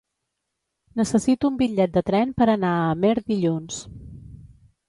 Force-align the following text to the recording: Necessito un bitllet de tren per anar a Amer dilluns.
Necessito 1.01 1.51
un 1.51 1.59
bitllet 1.59 1.93
de 1.99 2.03
tren 2.09 2.33
per 2.39 2.49
anar 2.57 2.75
a 2.79 2.91
Amer 2.97 3.15
dilluns. 3.31 3.79